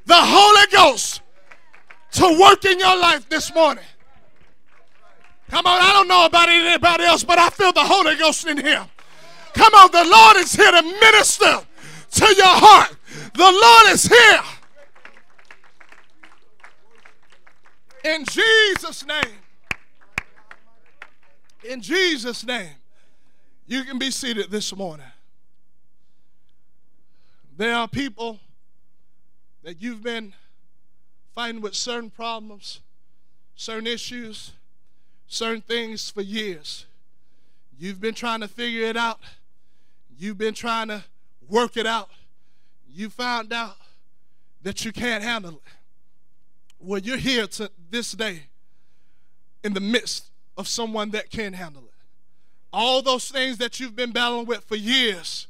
the 0.05 0.15
Holy 0.15 0.67
Ghost 0.71 1.21
to 2.13 2.39
work 2.39 2.63
in 2.65 2.79
your 2.79 2.97
life 2.97 3.27
this 3.29 3.53
morning. 3.53 3.83
Come 5.49 5.65
on, 5.67 5.81
I 5.81 5.93
don't 5.93 6.07
know 6.07 6.25
about 6.25 6.49
anybody 6.49 7.03
else, 7.03 7.23
but 7.23 7.37
I 7.37 7.49
feel 7.49 7.71
the 7.73 7.83
Holy 7.83 8.15
Ghost 8.15 8.47
in 8.47 8.57
here. 8.57 8.87
Come 9.53 9.73
on, 9.75 9.91
the 9.91 10.03
Lord 10.03 10.37
is 10.37 10.53
here 10.53 10.71
to 10.71 10.81
minister 10.81 11.59
to 12.11 12.35
your 12.35 12.47
heart. 12.47 12.95
The 13.33 13.43
Lord 13.43 13.93
is 13.93 14.05
here. 14.05 14.41
In 18.03 18.25
Jesus' 18.25 19.05
name. 19.05 19.42
In 21.63 21.81
Jesus' 21.81 22.45
name, 22.45 22.71
you 23.65 23.83
can 23.83 23.97
be 23.97 24.11
seated 24.11 24.51
this 24.51 24.75
morning. 24.75 25.05
There 27.55 27.75
are 27.75 27.87
people 27.87 28.39
that 29.63 29.81
you've 29.81 30.03
been 30.03 30.33
fighting 31.33 31.61
with 31.61 31.73
certain 31.73 32.09
problems, 32.09 32.81
certain 33.55 33.87
issues, 33.87 34.51
certain 35.27 35.61
things 35.61 36.09
for 36.09 36.21
years. 36.21 36.85
You've 37.79 38.01
been 38.01 38.13
trying 38.13 38.41
to 38.41 38.47
figure 38.47 38.85
it 38.85 38.97
out. 38.97 39.19
You've 40.17 40.37
been 40.37 40.53
trying 40.53 40.89
to 40.89 41.03
work 41.47 41.77
it 41.77 41.85
out. 41.85 42.09
You 42.87 43.09
found 43.09 43.53
out 43.53 43.77
that 44.61 44.83
you 44.83 44.91
can't 44.91 45.23
handle 45.23 45.53
it. 45.53 45.71
Well, 46.79 46.99
you're 46.99 47.17
here 47.17 47.47
to 47.47 47.71
this 47.89 48.11
day 48.11 48.43
in 49.63 49.73
the 49.73 49.79
midst 49.79 50.32
of 50.57 50.67
someone 50.67 51.11
that 51.11 51.29
can 51.29 51.53
handle 51.53 51.83
it. 51.83 51.89
All 52.71 53.01
those 53.01 53.29
things 53.29 53.57
that 53.57 53.79
you've 53.79 53.95
been 53.95 54.11
battling 54.11 54.45
with 54.45 54.63
for 54.63 54.75
years, 54.75 55.47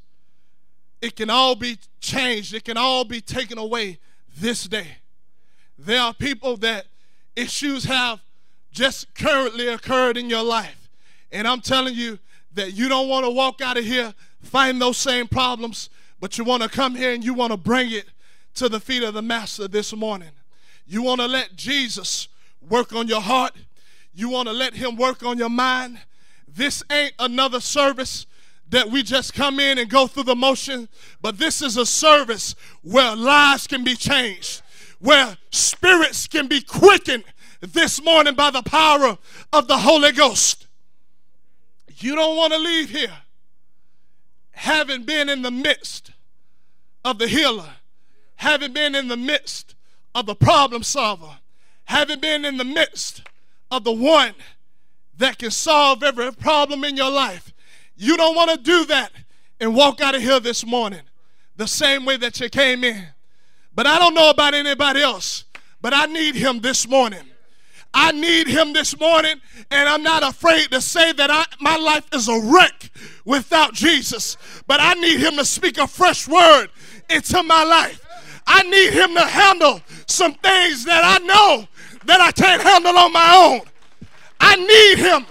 it 1.01 1.15
can 1.15 1.29
all 1.29 1.55
be 1.55 1.77
changed. 1.99 2.53
It 2.53 2.63
can 2.63 2.77
all 2.77 3.03
be 3.03 3.21
taken 3.21 3.57
away 3.57 3.99
this 4.37 4.65
day. 4.65 4.97
There 5.77 5.99
are 5.99 6.13
people 6.13 6.57
that 6.57 6.85
issues 7.35 7.85
have 7.85 8.21
just 8.71 9.13
currently 9.15 9.67
occurred 9.67 10.17
in 10.17 10.29
your 10.29 10.43
life. 10.43 10.89
And 11.31 11.47
I'm 11.47 11.61
telling 11.61 11.93
you 11.93 12.19
that 12.53 12.73
you 12.73 12.89
don't 12.89 13.07
want 13.07 13.25
to 13.25 13.31
walk 13.31 13.61
out 13.61 13.77
of 13.77 13.83
here 13.83 14.13
find 14.43 14.81
those 14.81 14.97
same 14.97 15.27
problems, 15.27 15.89
but 16.19 16.37
you 16.37 16.43
want 16.43 16.63
to 16.63 16.69
come 16.69 16.95
here 16.95 17.13
and 17.13 17.23
you 17.23 17.33
want 17.33 17.51
to 17.51 17.57
bring 17.57 17.91
it 17.91 18.05
to 18.55 18.69
the 18.69 18.79
feet 18.79 19.03
of 19.03 19.13
the 19.13 19.21
Master 19.21 19.67
this 19.67 19.95
morning. 19.95 20.29
You 20.85 21.01
want 21.01 21.21
to 21.21 21.27
let 21.27 21.55
Jesus 21.55 22.27
work 22.69 22.93
on 22.93 23.07
your 23.07 23.21
heart. 23.21 23.53
You 24.13 24.29
want 24.29 24.47
to 24.47 24.53
let 24.53 24.73
Him 24.73 24.95
work 24.95 25.23
on 25.23 25.37
your 25.37 25.49
mind. 25.49 25.99
This 26.47 26.83
ain't 26.91 27.13
another 27.19 27.59
service 27.59 28.25
that 28.69 28.89
we 28.89 29.03
just 29.03 29.33
come 29.33 29.59
in 29.59 29.77
and 29.77 29.89
go 29.89 30.07
through 30.07 30.23
the 30.23 30.35
motion, 30.35 30.87
but 31.21 31.37
this 31.37 31.61
is 31.61 31.77
a 31.77 31.85
service 31.85 32.55
where 32.81 33.15
lives 33.15 33.67
can 33.67 33.83
be 33.83 33.95
changed, 33.95 34.61
where 34.99 35.37
spirits 35.51 36.27
can 36.27 36.47
be 36.47 36.61
quickened 36.61 37.23
this 37.61 38.03
morning 38.03 38.35
by 38.35 38.51
the 38.51 38.63
power 38.63 39.17
of 39.51 39.67
the 39.67 39.77
Holy 39.77 40.11
Ghost. 40.11 40.67
You 41.97 42.15
don't 42.15 42.35
want 42.35 42.53
to 42.53 42.59
leave 42.59 42.89
here 42.89 43.17
having 44.51 45.03
been 45.03 45.29
in 45.29 45.41
the 45.41 45.51
midst 45.51 46.11
of 47.03 47.17
the 47.17 47.27
healer, 47.27 47.69
having 48.35 48.73
been 48.73 48.95
in 48.95 49.07
the 49.07 49.17
midst 49.17 49.75
of 50.15 50.25
the 50.25 50.35
problem 50.35 50.83
solver, 50.83 51.39
having 51.85 52.19
been 52.19 52.45
in 52.45 52.57
the 52.57 52.63
midst 52.63 53.23
of 53.77 53.83
the 53.83 53.91
one 53.91 54.33
that 55.17 55.37
can 55.37 55.51
solve 55.51 56.03
every 56.03 56.31
problem 56.31 56.83
in 56.83 56.95
your 56.95 57.11
life. 57.11 57.53
You 57.95 58.17
don't 58.17 58.35
want 58.35 58.51
to 58.51 58.57
do 58.57 58.85
that 58.85 59.11
and 59.59 59.75
walk 59.75 60.01
out 60.01 60.15
of 60.15 60.21
here 60.21 60.39
this 60.39 60.65
morning 60.65 61.01
the 61.55 61.67
same 61.67 62.05
way 62.05 62.17
that 62.17 62.39
you 62.39 62.49
came 62.49 62.83
in. 62.83 63.07
But 63.75 63.87
I 63.87 63.97
don't 63.97 64.13
know 64.13 64.29
about 64.29 64.53
anybody 64.53 65.01
else, 65.01 65.45
but 65.81 65.93
I 65.93 66.05
need 66.05 66.35
him 66.35 66.59
this 66.59 66.87
morning. 66.87 67.23
I 67.95 68.11
need 68.11 68.47
him 68.47 68.73
this 68.73 68.99
morning, 68.99 69.39
and 69.69 69.87
I'm 69.87 70.01
not 70.01 70.23
afraid 70.23 70.71
to 70.71 70.81
say 70.81 71.11
that 71.13 71.29
I, 71.29 71.45
my 71.59 71.77
life 71.77 72.07
is 72.11 72.27
a 72.27 72.39
wreck 72.39 72.89
without 73.23 73.73
Jesus. 73.73 74.35
But 74.65 74.79
I 74.81 74.95
need 74.95 75.19
him 75.19 75.35
to 75.35 75.45
speak 75.45 75.77
a 75.77 75.85
fresh 75.85 76.27
word 76.27 76.69
into 77.09 77.43
my 77.43 77.63
life. 77.63 78.03
I 78.47 78.63
need 78.63 78.93
him 78.93 79.13
to 79.13 79.21
handle 79.21 79.81
some 80.07 80.33
things 80.33 80.85
that 80.85 81.03
I 81.05 81.23
know 81.25 81.67
that 82.05 82.21
I 82.21 82.31
can't 82.31 82.61
handle 82.61 82.97
on 82.97 83.13
my 83.13 83.33
own. 83.35 83.61
I 84.39 84.55
need 84.55 85.03
him. 85.03 85.25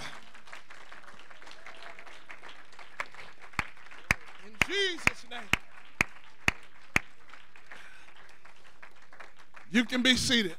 In 4.45 4.53
Jesus' 4.67 5.25
name. 5.29 5.41
You 9.71 9.85
can 9.85 10.01
be 10.01 10.15
seated. 10.15 10.55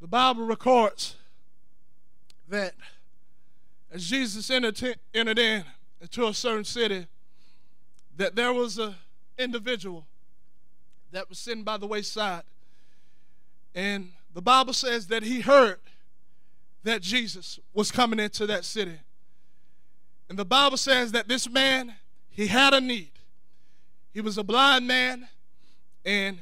The 0.00 0.06
Bible 0.06 0.44
records 0.44 1.16
that 2.48 2.74
as 3.92 4.08
Jesus 4.08 4.50
entered, 4.50 4.96
entered 5.12 5.38
in 5.38 5.64
into 6.00 6.26
a 6.26 6.32
certain 6.32 6.64
city, 6.64 7.06
that 8.16 8.34
there 8.34 8.52
was 8.52 8.78
an 8.78 8.94
individual 9.40 10.06
that 11.12 11.28
was 11.28 11.38
sitting 11.38 11.64
by 11.64 11.76
the 11.76 11.86
wayside. 11.86 12.42
And 13.74 14.12
the 14.34 14.42
Bible 14.42 14.72
says 14.72 15.06
that 15.08 15.22
he 15.22 15.40
heard 15.40 15.78
that 16.82 17.02
Jesus 17.02 17.58
was 17.74 17.90
coming 17.90 18.18
into 18.18 18.46
that 18.46 18.64
city. 18.64 18.98
And 20.28 20.38
the 20.38 20.44
Bible 20.44 20.76
says 20.76 21.12
that 21.12 21.28
this 21.28 21.48
man, 21.48 21.94
he 22.30 22.46
had 22.46 22.72
a 22.72 22.80
need. 22.80 23.10
He 24.12 24.20
was 24.20 24.38
a 24.38 24.44
blind 24.44 24.86
man, 24.86 25.28
and 26.04 26.38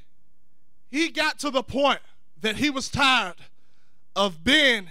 he 0.91 1.11
got 1.11 1.39
to 1.41 1.51
the 1.51 1.63
point 1.63 2.01
that 2.41 2.57
he 2.57 2.71
was 2.71 2.89
tired 2.89 3.37
of 4.17 4.43
being 4.43 4.89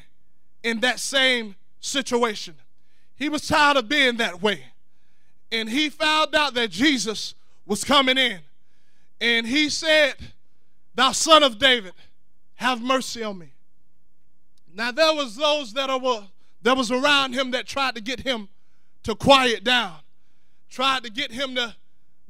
in 0.63 0.79
that 0.81 0.99
same 0.99 1.55
situation. 1.79 2.55
He 3.15 3.29
was 3.29 3.47
tired 3.47 3.77
of 3.77 3.89
being 3.89 4.17
that 4.17 4.41
way. 4.41 4.63
And 5.51 5.69
he 5.69 5.89
found 5.89 6.35
out 6.35 6.53
that 6.55 6.69
Jesus 6.69 7.33
was 7.67 7.83
coming 7.83 8.17
in. 8.17 8.39
And 9.21 9.45
he 9.45 9.69
said, 9.69 10.15
Thou 10.95 11.11
son 11.11 11.43
of 11.43 11.59
David, 11.59 11.93
have 12.55 12.81
mercy 12.81 13.21
on 13.21 13.37
me. 13.37 13.53
Now 14.73 14.91
there 14.91 15.13
was 15.13 15.35
those 15.35 15.73
that 15.73 15.89
were 16.01 16.23
that 16.63 16.75
was 16.75 16.91
around 16.91 17.33
him 17.33 17.51
that 17.51 17.67
tried 17.67 17.95
to 17.95 18.01
get 18.01 18.21
him 18.21 18.49
to 19.03 19.15
quiet 19.15 19.63
down, 19.63 19.95
tried 20.69 21.03
to 21.03 21.11
get 21.11 21.31
him 21.31 21.55
to 21.55 21.75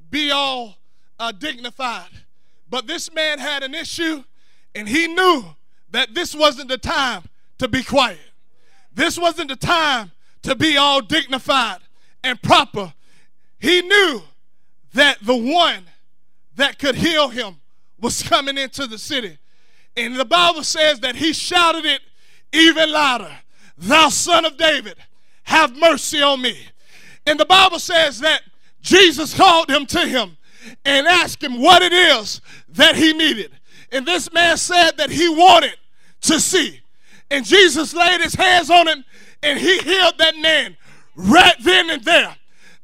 be 0.09 0.31
all 0.31 0.77
uh, 1.19 1.31
dignified. 1.31 2.09
But 2.69 2.87
this 2.87 3.11
man 3.13 3.39
had 3.39 3.63
an 3.63 3.73
issue, 3.73 4.23
and 4.75 4.87
he 4.87 5.07
knew 5.07 5.45
that 5.91 6.13
this 6.13 6.35
wasn't 6.35 6.69
the 6.69 6.77
time 6.77 7.23
to 7.57 7.67
be 7.67 7.83
quiet. 7.83 8.19
This 8.93 9.17
wasn't 9.17 9.49
the 9.49 9.55
time 9.55 10.11
to 10.43 10.55
be 10.55 10.77
all 10.77 11.01
dignified 11.01 11.79
and 12.23 12.41
proper. 12.41 12.93
He 13.59 13.81
knew 13.81 14.21
that 14.93 15.17
the 15.21 15.35
one 15.35 15.85
that 16.55 16.79
could 16.79 16.95
heal 16.95 17.29
him 17.29 17.57
was 17.99 18.21
coming 18.23 18.57
into 18.57 18.87
the 18.87 18.97
city. 18.97 19.37
And 19.95 20.15
the 20.15 20.25
Bible 20.25 20.63
says 20.63 20.99
that 21.01 21.15
he 21.15 21.33
shouted 21.33 21.85
it 21.85 22.01
even 22.53 22.91
louder 22.91 23.31
Thou 23.77 24.09
son 24.09 24.45
of 24.45 24.57
David, 24.57 24.95
have 25.43 25.75
mercy 25.77 26.21
on 26.21 26.41
me. 26.41 26.57
And 27.25 27.39
the 27.39 27.45
Bible 27.45 27.79
says 27.79 28.19
that 28.21 28.41
Jesus 28.81 29.35
called 29.35 29.69
him 29.69 29.85
to 29.87 29.99
him 29.99 30.37
and 30.83 31.05
asked 31.05 31.43
him 31.43 31.61
what 31.61 31.81
it 31.83 31.93
is 31.93 32.41
that 32.69 32.95
he 32.95 33.13
needed. 33.13 33.51
And 33.91 34.05
this 34.05 34.31
man 34.33 34.57
said 34.57 34.97
that 34.97 35.11
he 35.11 35.29
wanted 35.29 35.75
to 36.21 36.39
see. 36.39 36.81
And 37.29 37.45
Jesus 37.45 37.93
laid 37.93 38.21
his 38.21 38.33
hands 38.33 38.69
on 38.69 38.87
him 38.87 39.05
and 39.43 39.59
he 39.59 39.77
healed 39.79 40.17
that 40.17 40.35
man 40.37 40.75
right 41.15 41.55
then 41.61 41.89
and 41.89 42.03
there. 42.03 42.35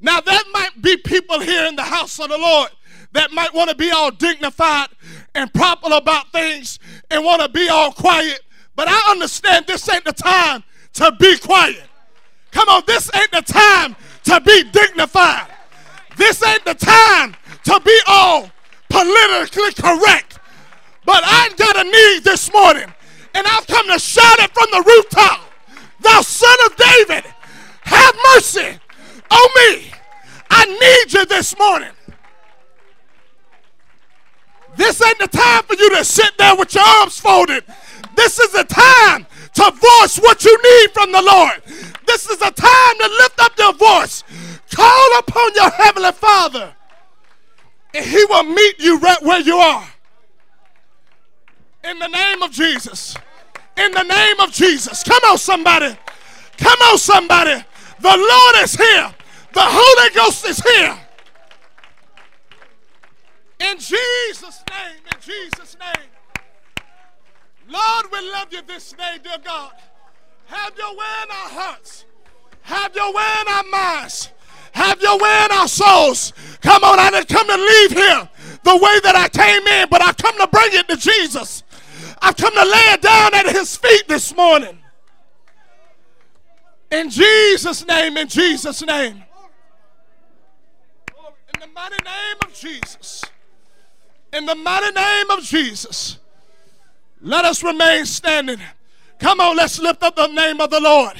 Now, 0.04 0.20
that 0.20 0.44
might 0.54 0.82
be 0.82 0.98
people 0.98 1.40
here 1.40 1.66
in 1.66 1.78
the 1.78 1.82
house 1.82 2.20
of 2.20 2.30
the 2.30 2.38
Lord 2.38 2.70
that 3.14 3.32
might 3.32 3.54
want 3.54 3.70
to 3.70 3.76
be 3.76 3.90
all 3.90 4.12
dignified 4.12 4.90
and 5.34 5.52
proper 5.54 5.88
about 5.94 6.32
things 6.34 6.78
and 7.10 7.24
want 7.24 7.42
to 7.42 7.48
be 7.48 7.70
all 7.70 7.92
quiet. 7.94 8.42
But 8.76 8.90
I 8.90 9.12
understand 9.12 9.66
this 9.66 9.88
ain't 9.90 10.04
the 10.04 10.12
time 10.12 10.64
to 10.96 11.12
be 11.20 11.38
quiet. 11.38 11.84
Come 12.52 12.68
on, 12.68 12.84
this 12.86 13.10
ain't 13.16 13.32
the 13.32 13.42
time 13.42 13.96
to 14.26 14.42
be 14.42 14.64
dignified. 14.72 15.48
This 16.18 16.44
ain't 16.46 16.66
the 16.66 16.76
time 16.76 17.36
to 17.64 17.80
be 17.80 18.00
all 18.06 18.52
politically 18.90 19.74
correct. 19.74 20.40
But 21.06 21.24
I've 21.26 21.56
got 21.56 21.78
a 21.78 21.84
need 21.84 22.24
this 22.24 22.52
morning, 22.52 22.92
and 23.34 23.48
I've 23.48 23.68
come 23.68 23.88
to 23.88 24.00
shout 24.00 24.40
it 24.40 24.52
from 24.54 24.68
the 24.72 24.84
rooftop. 24.86 25.40
Thou 26.02 26.22
son 26.22 26.56
of 26.66 26.76
David, 26.76 27.24
have 27.82 28.16
mercy 28.34 28.80
on 29.32 29.50
me. 29.56 29.83
Need 30.84 31.14
you 31.14 31.26
this 31.26 31.58
morning. 31.58 31.92
This 34.76 35.02
ain't 35.02 35.20
the 35.20 35.28
time 35.28 35.64
for 35.64 35.76
you 35.76 35.90
to 35.96 36.04
sit 36.04 36.38
there 36.38 36.56
with 36.56 36.76
your 36.76 36.84
arms 36.84 37.20
folded. 37.20 37.64
This 38.16 38.40
is 38.40 38.52
the 38.52 38.66
time 38.66 39.26
to 39.54 39.72
voice 39.72 40.18
what 40.18 40.44
you 40.44 40.58
need 40.62 40.92
from 40.92 41.12
the 41.12 41.22
Lord. 41.22 41.62
This 42.06 42.30
is 42.30 42.38
the 42.38 42.52
time 42.52 42.98
to 43.00 43.08
lift 43.20 43.40
up 43.40 43.58
your 43.58 43.74
voice. 43.74 44.24
Call 44.74 45.20
upon 45.20 45.54
your 45.56 45.70
heavenly 45.70 46.12
Father, 46.12 46.74
and 47.94 48.06
He 48.06 48.26
will 48.26 48.44
meet 48.44 48.80
you 48.80 49.00
right 49.00 49.22
where 49.22 49.40
you 49.40 49.56
are. 49.56 49.88
In 51.84 52.00
the 52.00 52.08
name 52.08 52.42
of 52.42 52.52
Jesus. 52.52 53.16
In 53.78 53.92
the 53.92 54.04
name 54.04 54.40
of 54.40 54.52
Jesus. 54.52 55.04
Come 55.04 55.22
on, 55.30 55.38
somebody. 55.38 55.96
Come 56.58 56.80
on, 56.90 56.98
somebody. 56.98 57.64
The 58.00 58.18
Lord 58.18 58.64
is 58.64 58.76
here. 58.76 59.14
The 59.54 59.62
Holy 59.62 60.16
Ghost 60.16 60.46
is 60.46 60.60
here. 60.60 61.00
In 63.60 63.78
Jesus' 63.78 64.64
name, 64.70 65.02
in 65.14 65.22
Jesus' 65.22 65.78
name. 65.80 66.10
Lord, 67.70 68.06
we 68.12 68.32
love 68.32 68.52
you 68.52 68.62
this 68.64 68.92
day, 68.94 69.18
dear 69.24 69.38
God. 69.44 69.72
Have 70.48 70.74
your 70.78 70.92
way 70.92 71.06
in 71.24 71.30
our 71.32 71.50
hearts. 71.50 72.06
Have 72.64 72.96
your 72.96 73.14
way 73.14 73.36
in 73.42 73.48
our 73.48 73.64
minds. 73.64 74.32
Have 74.74 75.00
your 75.02 75.20
way 75.20 75.46
in 75.46 75.52
our 75.52 75.68
souls. 75.68 76.34
Come 76.62 76.84
on, 76.84 76.98
I 76.98 77.12
didn't 77.12 77.30
come 77.30 77.48
to 77.48 77.56
leave 77.56 77.92
here 77.92 78.30
the 78.64 78.76
way 78.76 79.00
that 79.02 79.16
I 79.16 79.30
came 79.30 79.68
in, 79.68 79.88
but 79.90 80.02
I've 80.02 80.18
come 80.18 80.38
to 80.40 80.48
bring 80.48 80.70
it 80.72 80.88
to 80.88 80.98
Jesus. 80.98 81.64
I've 82.22 82.36
come 82.36 82.54
to 82.54 82.66
lay 82.66 82.94
it 82.94 83.02
down 83.02 83.36
at 83.36 83.46
his 83.48 83.78
feet 83.78 84.08
this 84.08 84.36
morning. 84.36 84.80
In 86.92 87.10
Jesus' 87.10 87.86
name, 87.86 88.18
in 88.18 88.28
Jesus' 88.28 88.82
name. 88.84 89.24
Mighty 91.74 92.04
name 92.04 92.38
of 92.44 92.54
Jesus. 92.54 93.24
In 94.32 94.46
the 94.46 94.56
mighty 94.56 94.94
name 94.94 95.30
of 95.32 95.44
Jesus. 95.44 96.20
Let 97.22 97.46
us 97.46 97.64
remain 97.64 98.06
standing. 98.06 98.60
Come 99.20 99.40
on, 99.40 99.56
let's 99.56 99.80
lift 99.80 100.04
up 100.04 100.16
the 100.16 100.28
name 100.28 100.62
of 100.62 100.70
the 100.70 100.80
Lord. 100.80 101.16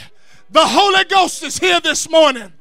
The 0.52 0.66
Holy 0.66 1.04
Ghost 1.06 1.44
is 1.44 1.58
here 1.58 1.80
this 1.80 2.10
morning. 2.10 2.52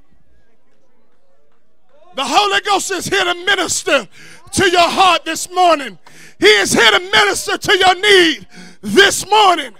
The 2.14 2.24
Holy 2.24 2.60
Ghost 2.62 2.90
is 2.92 3.06
here 3.06 3.24
to 3.24 3.34
minister 3.44 4.08
to 4.52 4.70
your 4.70 4.88
heart 4.88 5.24
this 5.24 5.50
morning. 5.50 5.98
He 6.38 6.46
is 6.46 6.72
here 6.72 6.90
to 6.90 7.00
minister 7.00 7.58
to 7.58 7.78
your 7.78 7.94
need 7.94 8.46
this 8.80 9.28
morning. 9.28 9.74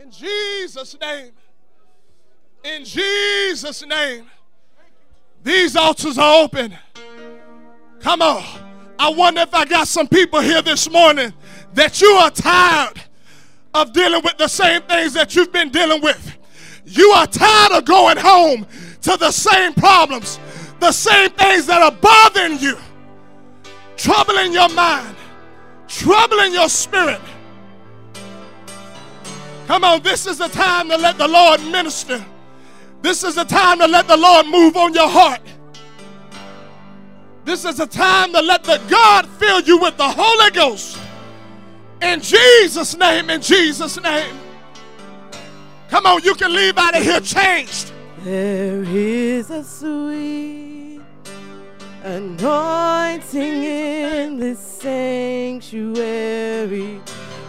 In 0.00 0.10
Jesus' 0.10 0.96
name. 1.00 1.32
In 2.64 2.84
Jesus' 2.84 3.84
name. 3.86 4.26
These 5.48 5.76
altars 5.76 6.18
are 6.18 6.42
open. 6.42 6.76
Come 8.00 8.20
on. 8.20 8.44
I 8.98 9.08
wonder 9.08 9.40
if 9.40 9.54
I 9.54 9.64
got 9.64 9.88
some 9.88 10.06
people 10.06 10.40
here 10.40 10.60
this 10.60 10.90
morning 10.90 11.32
that 11.72 12.02
you 12.02 12.08
are 12.08 12.30
tired 12.30 13.00
of 13.72 13.94
dealing 13.94 14.20
with 14.22 14.36
the 14.36 14.48
same 14.48 14.82
things 14.82 15.14
that 15.14 15.34
you've 15.34 15.50
been 15.50 15.70
dealing 15.70 16.02
with. 16.02 16.36
You 16.84 17.12
are 17.12 17.26
tired 17.26 17.72
of 17.72 17.86
going 17.86 18.18
home 18.18 18.66
to 19.00 19.16
the 19.16 19.30
same 19.30 19.72
problems, 19.72 20.38
the 20.80 20.92
same 20.92 21.30
things 21.30 21.64
that 21.64 21.80
are 21.80 21.92
bothering 21.92 22.58
you, 22.58 22.76
troubling 23.96 24.52
your 24.52 24.68
mind, 24.68 25.16
troubling 25.86 26.52
your 26.52 26.68
spirit. 26.68 27.22
Come 29.66 29.82
on, 29.82 30.02
this 30.02 30.26
is 30.26 30.36
the 30.36 30.48
time 30.48 30.90
to 30.90 30.98
let 30.98 31.16
the 31.16 31.28
Lord 31.28 31.62
minister. 31.62 32.22
This 33.02 33.22
is 33.24 33.34
the 33.36 33.44
time 33.44 33.78
to 33.78 33.86
let 33.86 34.08
the 34.08 34.16
Lord 34.16 34.46
move 34.46 34.76
on 34.76 34.92
your 34.92 35.08
heart. 35.08 35.40
This 37.44 37.64
is 37.64 37.76
the 37.76 37.86
time 37.86 38.32
to 38.32 38.42
let 38.42 38.64
the 38.64 38.78
God 38.88 39.26
fill 39.26 39.60
you 39.60 39.78
with 39.78 39.96
the 39.96 40.08
Holy 40.08 40.50
Ghost. 40.50 40.98
In 42.02 42.20
Jesus' 42.20 42.96
name, 42.96 43.30
in 43.30 43.40
Jesus' 43.40 43.98
name. 44.00 44.36
Come 45.88 46.06
on, 46.06 46.22
you 46.22 46.34
can 46.34 46.52
leave 46.52 46.76
out 46.76 46.94
of 46.96 47.02
here 47.02 47.20
changed. 47.20 47.92
There 48.18 48.82
is 48.82 49.48
a 49.50 49.64
sweet 49.64 51.00
anointing 52.02 53.62
in 53.64 54.38
this 54.38 54.58
sanctuary. 54.58 55.80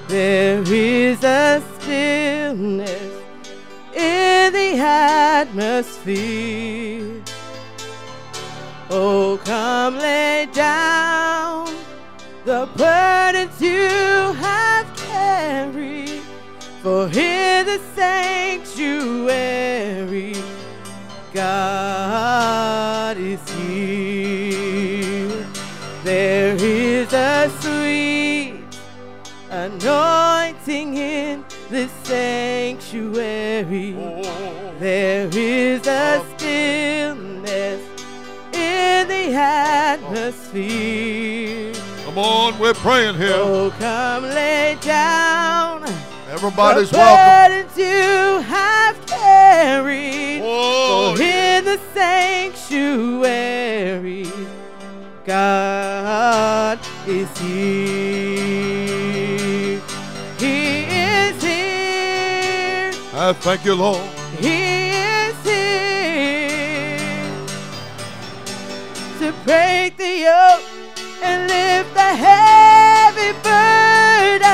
There 0.07 0.63
is 0.63 1.23
a 1.23 1.61
stillness 1.79 3.18
in 4.19 4.53
the 4.53 4.71
atmosphere. 4.79 6.09
Oh, 8.89 9.39
come 9.45 9.97
lay 9.97 10.47
down 10.51 11.67
the 12.45 12.67
burdens 12.75 13.61
you 13.61 13.87
have 14.45 14.87
carried, 14.97 16.21
for 16.81 17.07
in 17.07 17.65
the 17.65 17.79
sanctuary, 17.95 19.29
God 21.33 23.17
is 23.17 23.41
here. 23.51 25.45
There 26.03 26.55
is 26.55 27.13
a 27.13 27.51
sweet 27.59 28.63
anointing 29.51 30.97
in 30.97 31.43
this 31.69 31.91
sanctuary. 32.03 33.95
Oh, 33.97 34.73
There 34.79 35.29
is 35.31 35.87
a 35.87 36.25
stillness 36.35 37.81
in 38.53 39.07
the 39.07 39.29
atmosphere. 40.53 41.73
come 42.05 42.17
on, 42.17 42.57
we're 42.59 42.73
praying 42.73 43.15
here. 43.15 43.33
Oh, 43.35 43.71
come 43.79 44.23
lay 44.23 44.77
down 44.81 45.83
Everybody's 46.31 46.89
the 46.91 46.97
welcome. 46.97 47.69
you 47.75 48.39
have 48.47 49.05
carried. 49.07 50.41
Oh, 50.43 51.15
For 51.15 51.21
in 51.23 51.65
the 51.65 51.79
sanctuary, 51.93 52.67
God 55.25 56.79
is 57.07 57.35
here. 57.39 58.68
Thank 63.31 63.63
you, 63.63 63.75
Lord. 63.75 64.01
He 64.39 64.89
is 64.89 65.35
here 65.43 66.97
to 69.19 69.31
break 69.45 69.97
the 69.97 70.19
yoke 70.27 70.63
and 71.21 71.47
lift 71.47 71.93
the 71.93 72.15
heavy 72.25 73.31
burden. 73.43 74.49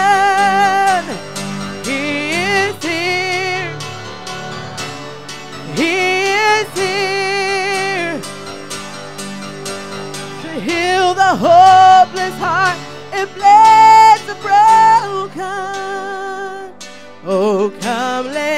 He 1.86 2.34
is 2.34 2.76
here. 2.84 3.72
He 5.76 5.96
is 6.52 6.68
here 6.78 8.20
to 10.42 10.50
heal 10.60 11.14
the 11.14 11.36
hopeless 11.48 12.36
heart 12.40 12.78
and 13.14 13.30
bless 13.36 14.20
the 14.28 14.36
broken. 14.42 15.44
Oh, 17.28 17.72
come 17.82 18.28
lay 18.28 18.55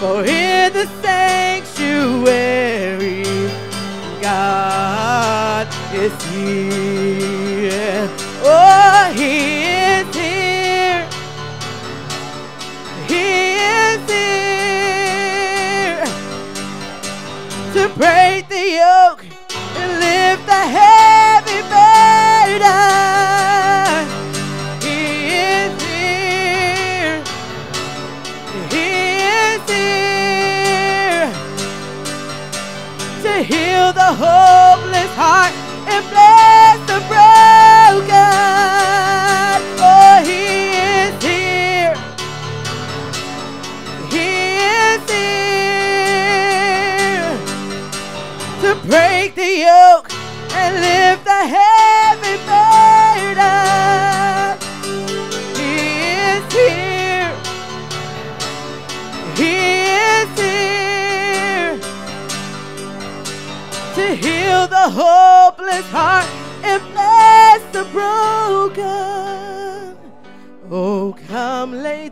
For 0.00 0.24
in 0.24 0.72
the 0.72 0.86
sanctuary, 1.02 2.22
God 4.22 5.68
is 5.92 6.24
here. 6.32 6.99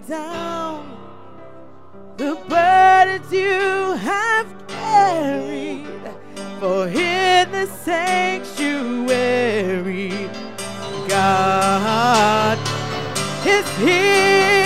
Down 0.06 0.96
the 2.16 2.36
burdens 2.48 3.32
you 3.32 3.92
have 3.92 4.46
carried. 4.66 5.86
For 6.60 6.88
in 6.88 7.50
the 7.52 7.66
sanctuary, 7.84 8.68
God 11.08 12.58
is 13.46 13.68
here. 13.78 14.57